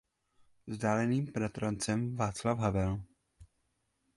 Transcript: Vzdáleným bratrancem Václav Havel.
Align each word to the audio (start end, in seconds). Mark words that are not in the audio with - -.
Vzdáleným 0.67 1.25
bratrancem 1.25 2.15
Václav 2.15 2.59
Havel. 2.59 3.03